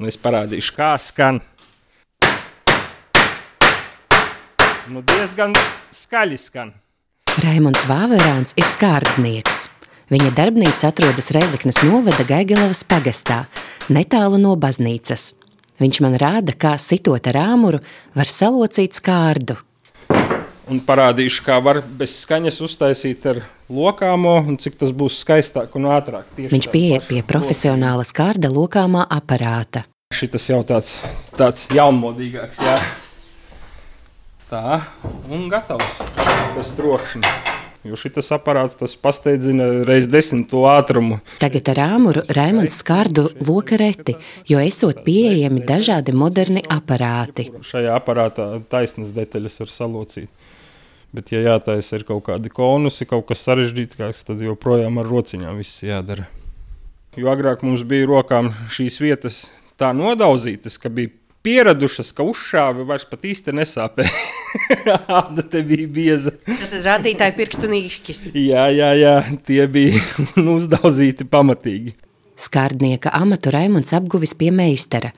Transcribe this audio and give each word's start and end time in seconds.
Nu, 0.00 0.08
es 0.08 0.16
parādīšu, 0.16 0.72
kā 0.78 0.94
skan. 0.96 1.42
Nu, 4.88 5.02
diezgan 5.04 5.52
skaļi 5.92 6.38
skan. 6.40 6.70
Raimons 7.44 7.84
Vāverāns 7.84 8.56
ir 8.56 8.64
skārdnieks. 8.64 9.66
Viņa 10.10 10.32
darbnīca 10.38 10.88
atrodas 10.88 11.28
Reizeknas 11.36 11.82
novada 11.84 12.24
Gaigelavas 12.24 12.80
pagastā, 12.88 13.42
netālu 13.92 14.40
no 14.40 14.56
baznīcas. 14.56 15.34
Viņš 15.84 16.00
man 16.06 16.16
rāda, 16.16 16.56
kā 16.56 16.78
sitot 16.80 17.28
ar 17.28 17.36
āmuru 17.44 17.84
var 18.16 18.28
salocīt 18.28 18.96
skārdu. 18.96 19.60
Un 20.70 20.78
parādīšu, 20.86 21.42
kā 21.42 21.56
var 21.58 21.80
bez 21.82 22.12
skaņas 22.22 22.60
uztaisīt 22.62 23.24
ar 23.26 23.40
lokāmo, 23.66 24.36
un 24.46 24.58
cik 24.60 24.76
tas 24.78 24.92
būs 24.94 25.16
skaistāk 25.24 25.74
un 25.78 25.88
ātrāk. 25.90 26.28
Tieši 26.36 26.52
Viņš 26.54 26.68
pieiet 26.70 27.08
pie 27.10 27.22
profesionāla 27.26 28.06
skārda 28.06 28.52
lokāmā 28.52 29.02
aparāta. 29.10 29.82
Šis 30.14 30.46
jau 30.50 30.60
tāds, 30.66 30.96
tāds 31.38 31.66
jaunmodīgāks, 31.74 32.62
jā. 32.62 32.76
Tā, 34.50 34.80
un 35.30 35.48
gatavs 35.50 36.00
bez 36.54 36.70
trokšņa. 36.78 37.34
Jo 37.86 37.96
šis 37.96 38.26
aparāts 38.36 38.76
tas 38.76 38.92
pasteidzina 39.00 39.66
reiz 39.88 40.04
desmit 40.10 40.50
to 40.50 40.66
ātrumu. 40.68 41.20
Tagad 41.40 41.70
ar 41.72 41.80
āmuru 41.86 42.22
Raimons 42.36 42.76
skārdu 42.82 43.30
loka 43.46 43.78
reti, 43.80 44.18
jo 44.50 44.60
esot 44.60 45.00
pieejami 45.06 45.62
dažādi 45.64 46.12
moderni 46.12 46.60
aparāti. 46.68 47.48
Šajā 47.64 47.94
aparātā 47.96 48.50
taisnas 48.70 49.14
detaļas 49.16 49.62
var 49.62 49.72
salocīt. 49.72 50.28
Bet, 51.10 51.32
ja 51.34 51.40
jātaisa 51.42 51.98
ir 51.98 52.04
kaut 52.06 52.22
kādi 52.28 52.52
konusi, 52.54 53.06
kaut 53.08 53.24
kas 53.30 53.42
sarežģītāks, 53.48 54.22
tad 54.28 54.42
joprojām 54.44 55.00
ar 55.02 55.08
rociņām 55.10 55.56
viss 55.58 55.82
jādara. 55.82 56.28
Jo 57.18 57.32
agrāk 57.32 57.64
mums 57.66 57.82
bija 57.82 58.06
rokām 58.06 58.52
šīs 58.70 59.00
vietas 59.02 59.40
tā 59.80 59.90
nodauzītas, 59.96 60.76
ka 60.78 60.92
bija 60.92 61.10
pieradušas, 61.42 62.12
ka 62.14 62.22
uzšāvi 62.28 62.84
vairs 62.86 63.06
pat 63.10 63.24
īsti 63.26 63.54
nesāpēja. 63.58 64.12
Āda 65.20 65.44
te 65.50 65.64
bija 65.66 65.88
bieza. 65.90 66.34
Tad 66.46 66.76
rādītāji 66.84 67.36
pirkstu 67.38 67.70
nīšķis. 67.72 68.22
Jā, 68.36 68.68
jā, 68.74 68.92
jā, 69.00 69.16
tie 69.48 69.64
bija 69.70 69.98
uzdauzīti 70.56 71.26
pamatīgi. 71.30 71.96
Skārdnieka 72.40 73.12
amatu 73.16 73.52
Raimons 73.52 73.92
apguvis 73.96 74.36
pie 74.38 74.52
meistara. 74.54 75.10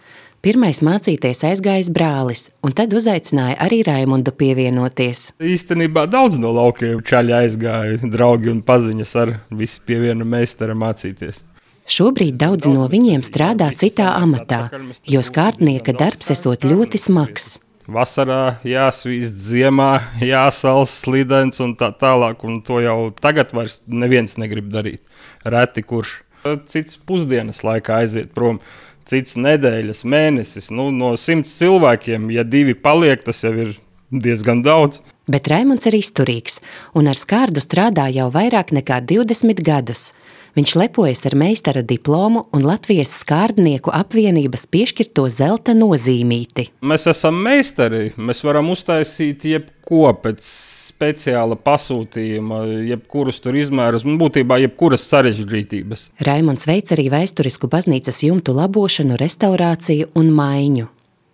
Pirmais 0.43 0.81
mācīties 0.83 1.45
aizgājis 1.47 1.89
brālis, 1.95 2.49
un 2.67 2.73
tad 2.75 2.91
uzaicināja 2.99 3.61
arī 3.63 3.77
Raimondu 3.87 4.33
pievienoties. 4.35 5.29
Īstenībā 5.39 6.09
daudz 6.11 6.41
no 6.43 6.51
laukiem 6.57 6.99
čaļi 7.07 7.37
aizgāja, 7.37 8.01
draugi 8.11 8.51
un 8.51 8.59
paziņas 8.67 9.13
ar 9.23 9.33
visi 9.55 9.79
pie 9.87 10.01
viena 10.03 10.27
meistara 10.27 10.75
mācīties. 10.75 11.45
Šobrīd 11.87 12.43
daudzi 12.43 12.75
no 12.75 12.89
viņiem 12.91 13.23
strādā 13.23 13.71
citā 13.79 14.17
amatā, 14.19 14.65
jo 15.07 15.23
skārdnieka 15.23 15.95
darbs 15.95 16.35
esot 16.35 16.67
ļoti 16.67 16.99
smags. 17.05 17.49
Vasarā 17.87 18.57
jāsvīst, 18.67 19.39
ziemā 19.47 19.93
jāsals, 20.27 20.99
slidens 21.05 21.63
un 21.63 21.77
tā 21.79 21.95
tālāk. 21.95 22.43
Un 22.43 22.59
to 22.67 22.83
jau 22.83 23.13
tagad 23.15 23.55
vairs 23.55 23.79
neviens 23.87 24.35
negrib 24.43 24.75
darīt. 24.75 25.07
Reti 25.47 25.87
kurš. 25.87 26.19
Cits 26.67 26.97
pusdienas 26.99 27.63
laikā 27.63 28.01
aiziet 28.03 28.33
prom, 28.35 28.59
cits 29.09 29.37
nedēļas, 29.41 30.05
mēnesis. 30.09 30.71
Nu, 30.75 30.91
no 30.95 31.15
simts 31.21 31.55
cilvēkiem, 31.61 32.31
ja 32.35 32.45
divi 32.45 32.75
paliek, 32.75 33.23
tas 33.25 33.43
jau 33.45 33.55
ir 33.67 33.75
diezgan 34.13 34.63
daudz. 34.65 35.01
Bet 35.31 35.47
Raimons 35.47 35.87
ir 35.87 35.95
izturīgs 36.01 36.59
un 36.99 37.07
ar 37.07 37.19
skārdu 37.19 37.63
strādā 37.63 38.09
jau 38.11 38.27
vairāk 38.35 38.73
nekā 38.75 38.99
20 39.07 39.63
gadus. 39.63 40.11
Viņš 40.53 40.73
lepojas 40.77 41.23
ar 41.25 41.37
meistara 41.39 41.81
diplomu 41.81 42.43
un 42.53 42.67
Latvijas 42.67 43.15
skārdnieku 43.23 43.93
apvienības 43.95 44.67
piešķirto 44.69 45.25
zelta 45.33 45.73
nozīmīti. 45.73 46.67
Mēs 46.85 47.07
esam 47.09 47.39
meistari. 47.41 48.11
Mēs 48.19 48.43
varam 48.45 48.69
uztaisīt 48.75 49.47
jebko 49.49 50.11
pēc 50.21 50.45
speciāla 50.45 51.57
pasūtījuma, 51.57 52.65
jebkurus 52.91 53.41
tur 53.41 53.57
izmērus, 53.57 54.05
būtībā 54.05 54.61
jebkuras 54.67 55.07
sarežģītības. 55.09 56.11
Raimons 56.27 56.69
veic 56.69 56.93
arī 56.93 57.09
vēsturisku 57.15 57.71
baznīcas 57.73 58.21
jumtu 58.27 58.53
labošanu, 58.59 59.17
restaurāciju 59.23 60.13
un 60.21 60.35
maiņu. 60.37 60.91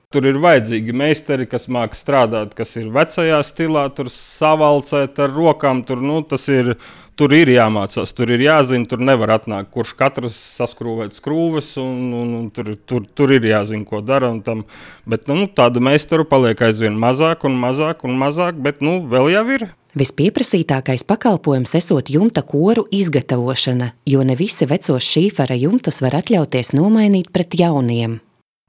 Tur 0.09 0.25
ir 0.25 0.39
vajadzīgi 0.41 0.95
meistari, 0.97 1.45
kas 1.45 1.67
māca 1.69 1.93
strādāt, 1.99 2.55
kas 2.57 2.71
ir 2.81 2.87
vecajā 2.95 3.43
stilā, 3.45 3.83
tur 3.93 4.09
savalcēt 4.09 5.19
ar 5.21 5.35
rokām. 5.37 5.83
Tur, 5.85 6.01
nu, 6.01 6.23
ir, 6.49 6.71
tur 7.13 7.35
ir 7.37 7.53
jāmācās, 7.53 8.15
tur 8.17 8.33
ir 8.33 8.41
jāzina, 8.41 8.89
tur 8.89 9.05
nevar 9.05 9.35
atnākt, 9.35 9.69
kurš 9.75 9.93
katrs 9.99 10.39
saskrūvēt 10.55 11.19
skrūves, 11.19 11.69
un, 11.85 12.01
un, 12.23 12.33
un 12.39 12.49
tur, 12.57 12.73
tur, 12.89 13.05
tur 13.05 13.37
ir 13.37 13.51
jāzina, 13.51 13.85
ko 13.85 14.01
dara. 14.01 14.33
Tam, 14.49 14.65
bet 15.05 15.29
nu, 15.29 15.45
tādu 15.45 15.85
meistaru 15.85 16.25
paliek 16.33 16.65
aizvien 16.71 16.97
mazāk 16.97 17.45
un 17.45 17.61
mazāk 17.61 18.09
un 18.09 18.17
mazāk, 18.17 18.57
bet 18.65 18.81
nu, 18.81 19.03
vēl 19.13 19.29
jau 19.37 19.47
ir. 19.59 19.69
Vispieprasītākais 19.93 21.05
pakalpojums 21.05 21.77
esot 21.77 22.09
jumta 22.09 22.41
koru 22.49 22.89
izgatavošana, 22.89 23.93
jo 24.09 24.25
ne 24.25 24.41
visi 24.41 24.73
vecos 24.73 25.05
šīfera 25.05 25.61
jumtus 25.69 26.01
var 26.01 26.23
atļauties 26.25 26.73
nomainīt 26.81 27.29
pret 27.29 27.61
jauniem. 27.61 28.23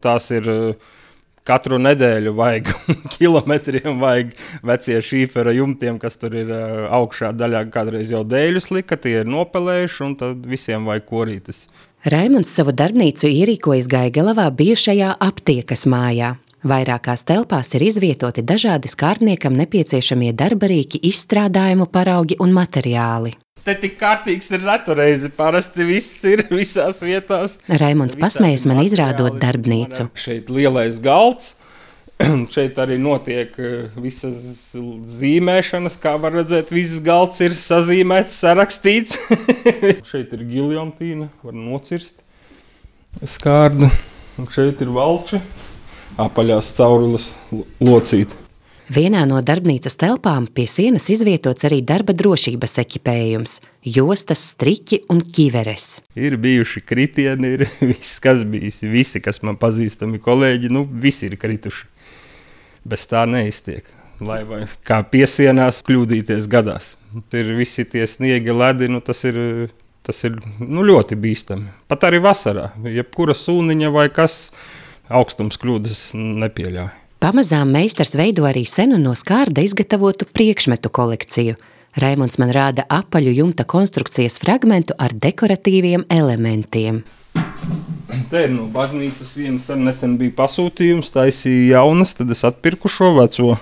Tās 0.03 0.33
ir 0.35 0.47
uh, 0.51 0.95
katru 1.49 1.79
nedēļu 1.81 2.33
vajag 2.37 2.71
kilometriem, 3.17 3.99
vajag 4.01 4.33
vecie 4.69 4.99
šīfera 5.03 5.55
jumtiem, 5.57 5.99
kas 6.01 6.19
tur 6.21 6.37
ir 6.37 6.53
uh, 6.53 6.87
augšā 6.99 7.33
daļā. 7.37 7.65
Kādreiz 7.73 8.13
jau 8.13 8.23
dēļus 8.27 8.69
lika, 8.75 8.99
tie 9.01 9.21
ir 9.23 9.29
nopelējuši, 9.29 10.03
un 10.05 10.17
tad 10.19 10.45
visiem 10.49 10.85
vajag 10.89 11.07
korītas. 11.09 11.65
Raimunds 12.09 12.53
savu 12.55 12.71
darbnīcu 12.71 13.27
ierīkojas 13.27 13.89
Gaigalavā 13.91 14.45
bijušajā 14.55 15.17
aptiekas 15.19 15.83
mājā. 15.89 16.37
Vairākās 16.63 17.23
telpās 17.23 17.73
ir 17.75 17.85
izvietoti 17.87 18.43
dažādi 18.43 18.91
skārtniekam 18.91 19.55
nepieciešamie 19.55 20.33
darbarīki, 20.35 20.99
izstrādājumu 21.07 21.87
paraugi 21.91 22.35
un 22.43 22.51
materiāli. 22.55 23.31
Te 23.65 23.75
tik 23.77 23.97
kārtīgs 23.99 24.49
ir 24.55 24.63
reta 24.63 24.95
reize. 24.97 25.29
Parasti 25.35 25.85
viss 25.87 26.23
ir 26.27 26.45
visās 26.51 27.01
vietās. 27.03 27.57
Raimunds 27.81 28.17
pasmējas 28.19 28.65
man 28.69 28.81
izrādot 28.85 29.39
darbnīcu. 29.41 30.09
Šeit 30.19 30.51
lielais 30.53 31.01
galds. 31.03 31.55
Šeit 32.55 32.79
arī 32.81 32.97
notiek 32.99 33.53
eh, 33.63 33.99
visas 33.99 34.73
zīmēšanas, 35.19 35.99
kā 36.03 36.17
var 36.19 36.35
redzēt. 36.39 36.73
Viss 36.75 36.99
galds 37.03 37.39
ir 37.45 37.55
sazīmēts, 37.55 38.35
sarakstīts. 38.43 39.15
šeit 40.11 40.35
ir 40.35 40.43
giljotīna, 40.49 41.29
var 41.45 41.55
nocirst 41.55 42.19
skārdu. 43.23 43.89
Un 44.39 44.47
šeit 44.51 44.83
ir 44.83 44.91
valči, 44.95 45.39
apaļās 46.19 46.75
caurules 46.77 47.31
locīt. 47.83 48.35
Vienā 48.89 49.19
no 49.29 49.37
darbnīcas 49.45 49.93
telpām 50.01 50.47
pie 50.49 50.63
sienas 50.65 51.11
izvietots 51.13 51.61
arī 51.67 51.77
darba 51.85 52.09
drošības 52.17 52.71
ekipējums- 52.81 53.59
jostas, 53.97 54.41
striķi 54.55 55.03
un 55.13 55.19
ķiveres. 55.21 55.99
Ir 56.17 56.37
bijuši 56.41 56.81
kritieni, 56.81 57.51
ir 57.53 57.67
viss, 57.91 58.17
kas 58.19 58.41
bijis. 58.41 58.79
Visi, 58.81 59.21
kas 59.21 59.43
man 59.45 59.59
pazīstami 59.61 60.17
kolēģi, 60.17 60.71
nu, 60.73 60.87
visi 60.89 61.29
ir 61.29 61.37
krituši. 61.37 61.85
Bez 62.83 63.05
tā 63.05 63.27
neiztiek. 63.29 63.85
Lai 64.25 64.41
vai 64.43 64.63
kā 64.81 65.03
piesienās, 65.05 65.83
kļūdīties 65.85 66.47
gadās. 66.49 66.95
Ir 67.29 67.53
visi 67.59 67.85
tie 67.85 68.07
sniegi, 68.09 68.49
ledi, 68.49 68.89
nu, 68.89 69.03
tas 69.05 69.21
ir, 69.23 69.69
tas 70.01 70.23
ir 70.25 70.41
nu, 70.65 70.81
ļoti 70.81 71.13
bīstami. 71.13 71.69
Pat 71.87 72.09
arī 72.09 72.23
vasarā. 72.25 72.71
Jebkura 72.89 73.37
sūniņa 73.37 73.93
vai 73.93 74.07
kas 74.09 74.49
augstums 75.13 75.61
kļūdas 75.61 76.03
nepieļauj. 76.17 76.89
Pamazām 77.19 77.73
meistars 77.75 78.13
veido 78.15 78.45
arī 78.47 78.61
senu 78.63 78.95
no 78.95 79.11
skārda 79.11 79.59
izgatavotu 79.59 80.23
priekšmetu 80.23 80.87
kolekciju. 80.87 81.57
Raimunds 81.99 82.37
man 82.39 82.53
rāda 82.55 82.85
apaļu 82.95 83.33
jumta 83.41 83.65
konstrukcijas 83.67 84.37
fragmentu 84.39 84.95
ar 84.95 85.11
dekoratīviem 85.11 86.05
elementiem. 86.15 87.01
Te 88.31 88.45
ir 88.45 88.53
no 88.53 88.69
baznīcas 88.71 89.33
viens 89.35 89.67
ar 89.67 89.81
nesen 89.83 90.15
bija 90.21 90.37
pasūtījums, 90.37 91.11
taisīja 91.11 91.81
jaunas, 91.81 92.15
tad 92.15 92.31
es 92.31 92.45
atpirku 92.47 92.87
šo 92.87 93.11
veco. 93.17 93.57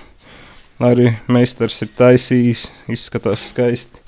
Arī 0.78 1.16
meistars 1.26 1.82
ir 1.82 1.90
taisījis, 1.98 2.68
izskatās 2.94 3.48
skaisti. 3.50 3.98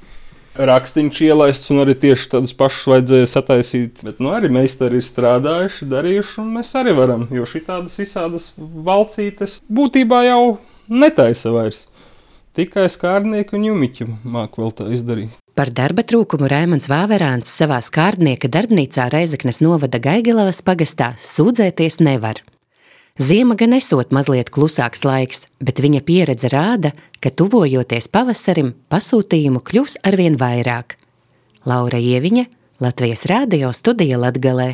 Rakstīns 0.59 1.21
ielaists, 1.23 1.71
un 1.71 1.85
arī 1.85 1.95
tieši 1.95 2.27
tādus 2.33 2.55
pašus 2.59 2.89
vajadzēja 2.91 3.29
sataisīt. 3.31 4.01
Bet 4.07 4.19
nu, 4.19 4.33
arī 4.35 4.51
meistari 4.51 4.99
ir 4.99 5.07
strādājuši, 5.07 5.87
darījuši, 5.93 6.35
un 6.43 6.51
mēs 6.57 6.73
arī 6.81 6.95
varam. 6.97 7.29
Jo 7.31 7.47
šī 7.47 7.63
tādas 7.69 8.01
visādas 8.01 8.51
valcītes 8.59 9.61
būtībā 9.71 10.25
jau 10.27 10.43
netaisa 10.91 11.55
vairs. 11.55 11.87
Tikai 12.59 12.89
skārnieki 12.91 13.55
un 13.55 13.69
jumiķi 13.69 14.09
māku 14.27 14.65
vēl 14.65 14.75
tā 14.75 14.89
izdarīt. 14.91 15.37
Par 15.55 15.71
darba 15.71 16.03
trūkumu 16.03 16.49
Raimons 16.51 16.89
Vāverāns 16.91 17.51
savā 17.53 17.79
skārdnieka 17.85 18.51
darbnīcā 18.51 19.07
Reizeknes 19.13 19.61
novada 19.63 20.01
Gaigilavas 20.03 20.63
pagastā 20.67 21.13
sūdzēties 21.21 22.01
nevar. 22.03 22.43
Ziema 23.21 23.53
gan 23.53 23.75
esot 23.77 24.15
mazliet 24.17 24.49
klusāks 24.49 25.03
laiks, 25.05 25.43
bet 25.61 25.83
viņa 25.85 25.99
pieredze 26.09 26.49
rāda, 26.49 26.95
ka 27.21 27.29
tuvojoties 27.29 28.07
pavasarim, 28.09 28.71
pasūtījumu 28.89 29.61
kļūs 29.61 29.99
arvien 30.09 30.39
vairāk. 30.41 30.97
Laura 31.69 32.01
Ieviņa, 32.01 32.47
Latvijas 32.81 33.27
Rādio 33.29 33.75
studija 33.77 34.17
Latgalē. 34.17 34.71